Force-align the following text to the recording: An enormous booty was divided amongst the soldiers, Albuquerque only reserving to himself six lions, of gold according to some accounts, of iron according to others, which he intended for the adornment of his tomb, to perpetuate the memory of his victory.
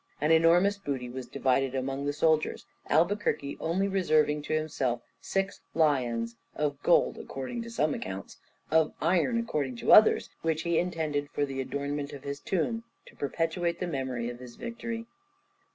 An 0.19 0.31
enormous 0.31 0.79
booty 0.79 1.11
was 1.11 1.27
divided 1.27 1.75
amongst 1.75 2.07
the 2.07 2.13
soldiers, 2.13 2.65
Albuquerque 2.89 3.55
only 3.59 3.87
reserving 3.87 4.41
to 4.41 4.53
himself 4.55 5.03
six 5.19 5.61
lions, 5.75 6.37
of 6.55 6.81
gold 6.81 7.19
according 7.19 7.61
to 7.61 7.69
some 7.69 7.93
accounts, 7.93 8.37
of 8.71 8.95
iron 8.99 9.37
according 9.37 9.75
to 9.75 9.91
others, 9.91 10.31
which 10.41 10.63
he 10.63 10.79
intended 10.79 11.29
for 11.29 11.45
the 11.45 11.61
adornment 11.61 12.13
of 12.13 12.23
his 12.23 12.39
tomb, 12.39 12.83
to 13.05 13.15
perpetuate 13.15 13.79
the 13.79 13.85
memory 13.85 14.27
of 14.27 14.39
his 14.39 14.55
victory. 14.55 15.05